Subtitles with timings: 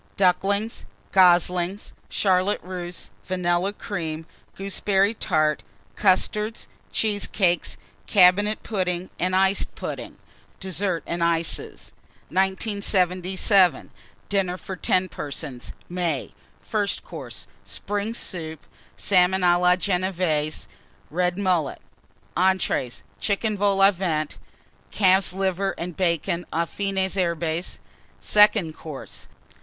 [0.17, 0.83] Ducklings.
[1.11, 1.93] Goslings.
[2.09, 3.11] Charlotte Russe.
[3.27, 4.25] Vanilla Cream.
[4.55, 5.61] Gooseberry Tart.
[5.95, 6.67] Custards.
[6.91, 7.77] Cheesecakes.
[8.07, 10.17] Cabinet Pudding and Iced Pudding.
[10.59, 11.91] DESSERT AND ICES.
[12.29, 13.91] 1977.
[14.27, 16.33] DINNER FOR 10 PERSONS (May).
[16.61, 17.45] FIRST COURSE.
[17.63, 18.59] Spring Soup.
[18.97, 20.65] Salmon à la Genévése.
[21.11, 21.79] Red Mullet.
[22.35, 23.03] ENTREES.
[23.19, 24.39] Chicken Vol au Vent.
[24.89, 27.77] Calf's Liver and Bacon aux Fines Herbes.
[28.19, 29.27] SECOND COURSE.